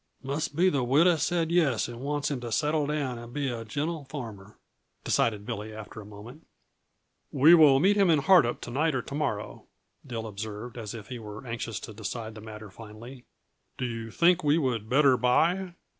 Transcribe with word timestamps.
"Must 0.23 0.55
be 0.55 0.67
the 0.67 0.83
widow 0.83 1.15
said 1.15 1.51
yes 1.51 1.87
and 1.87 1.99
wants 2.01 2.31
him 2.31 2.39
to 2.39 2.51
settle 2.51 2.87
down 2.87 3.19
and 3.19 3.31
be 3.31 3.49
a 3.49 3.63
gentle 3.63 4.05
farmer," 4.05 4.57
decided 5.03 5.45
Billy 5.45 5.75
after 5.75 6.01
a 6.01 6.05
moment. 6.07 6.47
"We 7.31 7.53
will 7.53 7.79
meet 7.79 7.97
him 7.97 8.09
in 8.09 8.21
Hardup 8.23 8.61
to 8.61 8.71
night 8.71 8.95
or 8.95 9.03
to 9.03 9.13
morrow," 9.13 9.67
Dill 10.03 10.25
observed, 10.25 10.75
as 10.75 10.95
if 10.95 11.09
he 11.09 11.19
were 11.19 11.45
anxious 11.45 11.79
to 11.81 11.93
decide 11.93 12.33
the 12.33 12.41
matter 12.41 12.71
finally. 12.71 13.25
"Do 13.77 13.85
you 13.85 14.09
think 14.09 14.43
we 14.43 14.57
would 14.57 14.89
better 14.89 15.17
buy?" 15.17 15.75